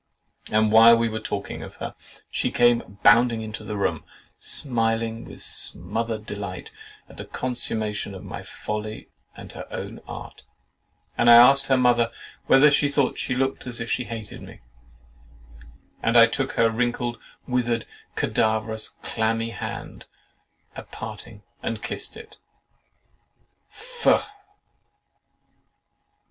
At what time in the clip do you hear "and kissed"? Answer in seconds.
21.61-22.17